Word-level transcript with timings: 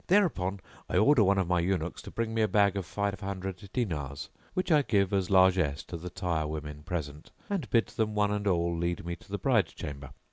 Thereupon 0.07 0.61
I 0.89 0.97
order 0.97 1.23
one 1.23 1.37
of 1.37 1.45
my 1.47 1.59
eunuchs 1.59 2.01
to 2.01 2.09
bring 2.09 2.33
me 2.33 2.41
a 2.41 2.47
bag 2.47 2.75
of 2.75 2.87
five 2.87 3.19
hundred 3.19 3.69
dinars 3.71 4.29
which 4.55 4.71
I 4.71 4.81
give 4.81 5.13
as 5.13 5.29
largesse 5.29 5.83
to 5.83 5.95
the 5.95 6.09
tire 6.09 6.47
women 6.47 6.81
present 6.81 7.29
and 7.51 7.69
bid 7.69 7.89
them 7.89 8.15
one 8.15 8.31
and 8.31 8.47
all 8.47 8.75
lead 8.75 9.05
me 9.05 9.15
to 9.17 9.29
the 9.31 9.37
bride 9.37 9.67
chamber. 9.67 10.09